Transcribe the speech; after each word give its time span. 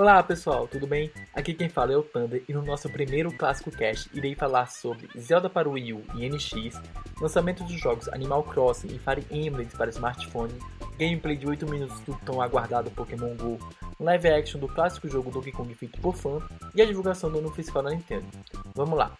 Olá 0.00 0.22
pessoal, 0.22 0.66
tudo 0.66 0.86
bem? 0.86 1.12
Aqui 1.34 1.52
quem 1.52 1.68
fala 1.68 1.92
é 1.92 1.96
o 1.98 2.02
Thunder 2.02 2.42
e 2.48 2.54
no 2.54 2.62
nosso 2.62 2.88
primeiro 2.88 3.30
clássico 3.36 3.70
cast 3.70 4.08
irei 4.14 4.34
falar 4.34 4.64
sobre 4.64 5.10
Zelda 5.20 5.50
para 5.50 5.68
o 5.68 5.72
Wii 5.72 5.92
U 5.92 6.02
e 6.14 6.26
NX, 6.26 6.80
lançamento 7.20 7.62
dos 7.64 7.78
jogos 7.78 8.08
Animal 8.08 8.42
Crossing 8.44 8.88
e 8.88 8.98
Fire 8.98 9.26
Emblem 9.30 9.68
para 9.68 9.90
smartphone, 9.90 10.54
gameplay 10.98 11.36
de 11.36 11.46
8 11.46 11.68
minutos 11.68 12.00
do 12.00 12.14
tão 12.24 12.40
aguardado 12.40 12.90
Pokémon 12.92 13.36
GO, 13.36 13.58
live 14.00 14.28
action 14.28 14.58
do 14.58 14.68
clássico 14.68 15.06
jogo 15.06 15.30
Donkey 15.30 15.52
Kong 15.52 15.74
feito 15.74 16.00
por 16.00 16.16
fã 16.16 16.38
e 16.74 16.80
a 16.80 16.86
divulgação 16.86 17.30
do 17.30 17.38
ano 17.38 17.50
fiscal 17.50 17.82
da 17.82 17.90
Nintendo. 17.90 18.26
Vamos 18.74 18.98
lá! 18.98 19.12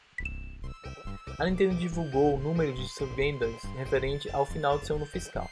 A 1.38 1.44
Nintendo 1.44 1.74
divulgou 1.74 2.36
o 2.36 2.40
número 2.40 2.72
de 2.72 2.88
suas 2.88 3.10
vendas 3.10 3.62
referente 3.76 4.30
ao 4.34 4.46
final 4.46 4.78
do 4.78 4.86
seu 4.86 4.96
ano 4.96 5.04
fiscal. 5.04 5.46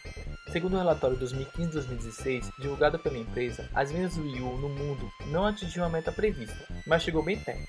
Segundo 0.50 0.74
o 0.74 0.78
relatório 0.78 1.18
2015-2016, 1.18 2.50
divulgado 2.58 2.98
pela 2.98 3.18
empresa, 3.18 3.68
as 3.74 3.92
vendas 3.92 4.16
do 4.16 4.22
Wii 4.22 4.40
U 4.40 4.56
no 4.56 4.68
mundo 4.70 5.12
não 5.26 5.44
atingiram 5.44 5.84
a 5.84 5.90
meta 5.90 6.10
prevista, 6.10 6.56
mas 6.86 7.02
chegou 7.02 7.22
bem 7.22 7.38
perto. 7.38 7.68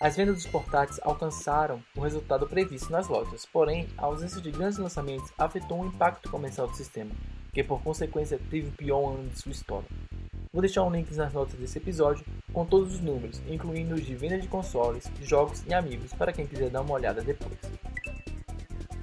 As 0.00 0.16
vendas 0.16 0.36
dos 0.36 0.46
portáteis 0.46 1.00
alcançaram 1.02 1.82
o 1.96 2.00
resultado 2.00 2.46
previsto 2.46 2.92
nas 2.92 3.08
lojas, 3.08 3.44
porém, 3.44 3.88
a 3.98 4.06
ausência 4.06 4.40
de 4.40 4.52
grandes 4.52 4.78
lançamentos 4.78 5.32
afetou 5.36 5.80
o 5.80 5.86
impacto 5.86 6.30
comercial 6.30 6.68
do 6.68 6.76
sistema, 6.76 7.10
que 7.52 7.64
por 7.64 7.82
consequência 7.82 8.38
teve 8.48 8.68
o 8.68 8.72
pior 8.72 9.12
ano 9.12 9.28
de 9.28 9.38
sua 9.38 9.50
história. 9.50 9.88
Vou 10.52 10.62
deixar 10.62 10.84
um 10.84 10.90
link 10.90 11.12
nas 11.14 11.32
notas 11.32 11.54
desse 11.54 11.78
episódio 11.78 12.24
com 12.52 12.64
todos 12.64 12.94
os 12.94 13.00
números, 13.00 13.42
incluindo 13.48 13.96
os 13.96 14.06
de 14.06 14.14
venda 14.14 14.38
de 14.38 14.46
consoles, 14.46 15.10
jogos 15.22 15.64
e 15.66 15.74
amigos, 15.74 16.12
para 16.12 16.32
quem 16.32 16.46
quiser 16.46 16.70
dar 16.70 16.82
uma 16.82 16.94
olhada 16.94 17.22
depois. 17.22 17.58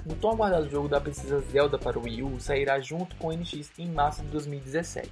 O 0.09 0.15
tão 0.15 0.31
aguardado 0.31 0.69
jogo 0.69 0.87
da 0.87 1.01
princesa 1.01 1.41
Zelda 1.51 1.77
para 1.77 1.99
o 1.99 2.03
Wii 2.03 2.23
U 2.23 2.39
sairá 2.39 2.79
junto 2.79 3.13
com 3.17 3.27
o 3.27 3.33
NX 3.33 3.77
em 3.77 3.89
março 3.89 4.21
de 4.21 4.29
2017. 4.29 5.11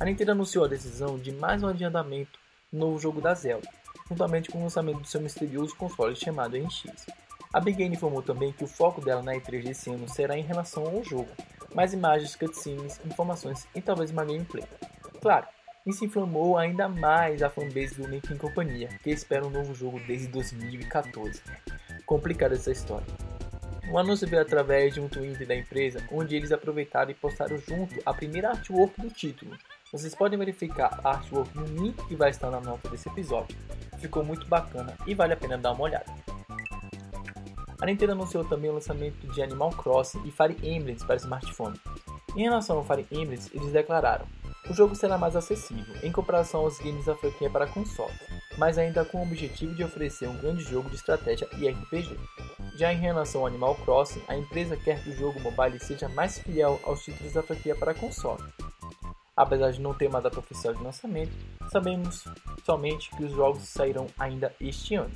A 0.00 0.04
Nintendo 0.04 0.32
anunciou 0.32 0.64
a 0.64 0.68
decisão 0.68 1.16
de 1.16 1.30
mais 1.30 1.62
um 1.62 1.68
adiantamento 1.68 2.36
no 2.72 2.80
novo 2.80 2.98
jogo 2.98 3.20
da 3.20 3.32
Zelda, 3.32 3.68
juntamente 4.08 4.50
com 4.50 4.58
o 4.58 4.62
lançamento 4.64 4.98
do 5.02 5.06
seu 5.06 5.20
misterioso 5.20 5.76
console 5.76 6.16
chamado 6.16 6.58
NX. 6.58 7.06
A 7.52 7.60
Big 7.60 7.78
Game 7.78 7.94
informou 7.94 8.20
também 8.20 8.50
que 8.50 8.64
o 8.64 8.66
foco 8.66 9.00
dela 9.00 9.22
na 9.22 9.34
E3 9.34 9.62
desse 9.62 9.88
ano 9.88 10.08
será 10.08 10.36
em 10.36 10.42
relação 10.42 10.84
ao 10.84 11.04
jogo, 11.04 11.30
mais 11.72 11.92
imagens, 11.92 12.34
cutscenes, 12.34 13.00
informações 13.06 13.68
e 13.72 13.80
talvez 13.80 14.10
uma 14.10 14.24
gameplay. 14.24 14.64
Claro, 15.22 15.46
isso 15.86 16.04
inflamou 16.04 16.58
ainda 16.58 16.88
mais 16.88 17.40
a 17.40 17.48
fanbase 17.48 17.94
do 17.94 18.08
Link 18.08 18.34
Companhia, 18.34 18.88
que 19.00 19.10
espera 19.10 19.46
um 19.46 19.50
novo 19.50 19.72
jogo 19.76 20.00
desde 20.08 20.26
2014. 20.26 21.40
Complicada 22.04 22.56
essa 22.56 22.72
história. 22.72 23.27
O 23.90 23.96
anúncio 23.96 24.28
veio 24.28 24.42
através 24.42 24.92
de 24.92 25.00
um 25.00 25.08
Twitter 25.08 25.46
da 25.46 25.56
empresa, 25.56 26.04
onde 26.12 26.36
eles 26.36 26.52
aproveitaram 26.52 27.10
e 27.10 27.14
postaram 27.14 27.56
junto 27.56 27.94
a 28.04 28.12
primeira 28.12 28.50
artwork 28.50 29.00
do 29.00 29.08
título. 29.08 29.56
Vocês 29.90 30.14
podem 30.14 30.38
verificar 30.38 31.00
a 31.02 31.12
artwork 31.12 31.56
no 31.56 31.64
link 31.64 31.96
que 32.06 32.14
vai 32.14 32.28
estar 32.28 32.50
na 32.50 32.60
nota 32.60 32.86
desse 32.90 33.08
episódio. 33.08 33.56
Ficou 33.98 34.22
muito 34.22 34.46
bacana 34.46 34.94
e 35.06 35.14
vale 35.14 35.32
a 35.32 35.36
pena 35.36 35.56
dar 35.56 35.72
uma 35.72 35.84
olhada. 35.84 36.12
A 37.80 37.86
Nintendo 37.86 38.12
anunciou 38.12 38.44
também 38.44 38.68
o 38.68 38.74
lançamento 38.74 39.26
de 39.28 39.42
Animal 39.42 39.70
Crossing 39.70 40.20
e 40.26 40.30
Fire 40.30 40.56
Emblem 40.62 40.96
para 40.98 41.16
smartphone. 41.16 41.80
Em 42.36 42.42
relação 42.42 42.76
ao 42.76 42.84
Fire 42.84 43.06
Emblem, 43.10 43.40
eles 43.54 43.72
declararam: 43.72 44.26
o 44.68 44.74
jogo 44.74 44.94
será 44.94 45.16
mais 45.16 45.34
acessível 45.34 45.94
em 46.02 46.12
comparação 46.12 46.60
aos 46.60 46.78
games 46.78 47.06
da 47.06 47.16
franquia 47.16 47.48
para 47.48 47.66
consoles, 47.66 48.20
mas 48.58 48.76
ainda 48.76 49.02
com 49.02 49.18
o 49.18 49.22
objetivo 49.22 49.74
de 49.74 49.82
oferecer 49.82 50.28
um 50.28 50.36
grande 50.36 50.62
jogo 50.62 50.90
de 50.90 50.96
estratégia 50.96 51.48
e 51.56 51.66
RPG. 51.66 52.18
Já 52.78 52.92
em 52.92 52.96
relação 52.96 53.40
ao 53.40 53.48
Animal 53.48 53.74
Crossing, 53.74 54.22
a 54.28 54.36
empresa 54.36 54.76
quer 54.76 55.02
que 55.02 55.10
o 55.10 55.16
jogo 55.16 55.40
mobile 55.40 55.80
seja 55.80 56.08
mais 56.08 56.38
fiel 56.38 56.78
aos 56.84 57.02
títulos 57.02 57.32
da 57.32 57.42
franquia 57.42 57.74
para 57.74 57.92
console. 57.92 58.40
Apesar 59.36 59.72
de 59.72 59.80
não 59.80 59.92
ter 59.92 60.06
uma 60.06 60.20
data 60.20 60.38
oficial 60.38 60.72
de 60.72 60.84
lançamento, 60.84 61.32
sabemos 61.72 62.24
somente 62.64 63.10
que 63.16 63.24
os 63.24 63.32
jogos 63.32 63.64
sairão 63.64 64.06
ainda 64.16 64.54
este 64.60 64.94
ano. 64.94 65.10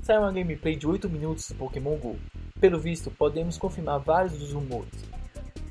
Saiu 0.00 0.22
uma 0.22 0.32
gameplay 0.32 0.74
de 0.74 0.86
8 0.86 1.06
minutos 1.06 1.50
do 1.50 1.56
Pokémon 1.56 1.96
GO. 1.98 2.16
Pelo 2.58 2.78
visto, 2.78 3.10
podemos 3.10 3.58
confirmar 3.58 4.00
vários 4.00 4.38
dos 4.38 4.54
rumores, 4.54 5.04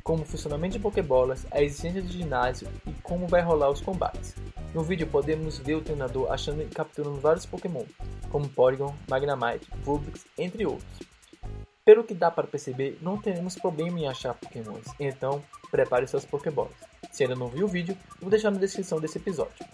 como 0.04 0.22
o 0.22 0.26
funcionamento 0.28 0.74
de 0.78 0.84
Pokébolas, 0.84 1.48
a 1.50 1.60
existência 1.60 2.04
de 2.04 2.20
ginásio 2.20 2.68
e 2.86 2.94
como 3.02 3.28
vai 3.28 3.42
rolar 3.42 3.72
os 3.72 3.82
combates. 3.82 4.36
No 4.76 4.84
vídeo 4.84 5.08
podemos 5.08 5.58
ver 5.58 5.74
o 5.74 5.82
treinador 5.82 6.32
achando 6.32 6.62
e 6.62 6.66
capturando 6.66 7.20
vários 7.20 7.48
Pokémon, 7.48 7.84
como 8.30 8.50
Porygon, 8.50 8.96
Magnemite, 9.10 9.68
Vulpix, 9.84 10.26
entre 10.38 10.66
outros. 10.66 11.00
Pelo 11.84 12.04
que 12.04 12.14
dá 12.14 12.30
para 12.30 12.48
perceber, 12.48 13.00
não 13.02 13.18
teremos 13.18 13.56
problema 13.56 14.00
em 14.00 14.08
achar 14.08 14.34
Pokémons, 14.34 14.86
então 15.00 15.44
prepare 15.72 16.08
seus 16.08 16.26
Pokéballs. 16.26 16.72
Se 17.12 17.24
ainda 17.24 17.36
não 17.36 17.48
viu 17.48 17.66
o 17.66 17.70
vídeo, 17.70 17.98
vou 18.22 18.30
deixar 18.30 18.52
na 18.52 18.60
descrição 18.60 19.00
desse 19.00 19.18
episódio. 19.18 19.66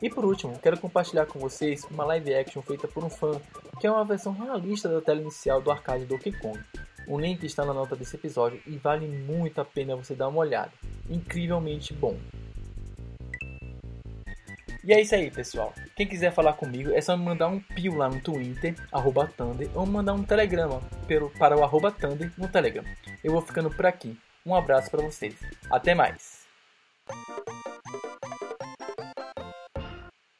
E 0.00 0.10
por 0.10 0.24
último, 0.24 0.58
quero 0.58 0.78
compartilhar 0.78 1.26
com 1.26 1.38
vocês 1.38 1.84
uma 1.90 2.04
live 2.04 2.34
action 2.34 2.62
feita 2.62 2.86
por 2.86 3.02
um 3.02 3.10
fã, 3.10 3.40
que 3.80 3.86
é 3.86 3.90
uma 3.90 4.04
versão 4.04 4.32
realista 4.32 4.88
da 4.88 5.00
tela 5.00 5.20
inicial 5.20 5.60
do 5.60 5.70
arcade 5.70 6.04
Donkey 6.04 6.32
Kong. 6.32 6.60
O 7.08 7.18
link 7.18 7.44
está 7.44 7.64
na 7.64 7.72
nota 7.72 7.96
desse 7.96 8.16
episódio 8.16 8.60
e 8.66 8.76
vale 8.76 9.06
muito 9.06 9.60
a 9.60 9.64
pena 9.64 9.96
você 9.96 10.14
dar 10.14 10.28
uma 10.28 10.38
olhada. 10.38 10.72
Incrivelmente 11.08 11.94
bom. 11.94 12.16
E 14.86 14.92
é 14.92 15.00
isso 15.00 15.16
aí, 15.16 15.32
pessoal. 15.32 15.74
Quem 15.96 16.06
quiser 16.06 16.32
falar 16.32 16.52
comigo 16.52 16.92
é 16.92 17.00
só 17.00 17.16
me 17.16 17.24
mandar 17.24 17.48
um 17.48 17.58
pio 17.58 17.96
lá 17.96 18.08
no 18.08 18.20
Twitter, 18.20 18.76
arroba 18.92 19.26
Thunder, 19.26 19.68
ou 19.74 19.84
mandar 19.84 20.12
um 20.12 20.22
telegrama 20.22 20.80
pelo, 21.08 21.28
para 21.30 21.58
o 21.58 21.64
arroba 21.64 21.90
Thunder 21.90 22.30
no 22.38 22.46
Telegram. 22.46 22.84
Eu 23.24 23.32
vou 23.32 23.42
ficando 23.42 23.68
por 23.68 23.84
aqui. 23.84 24.16
Um 24.46 24.54
abraço 24.54 24.88
para 24.88 25.02
vocês. 25.02 25.34
Até 25.68 25.92
mais! 25.92 26.46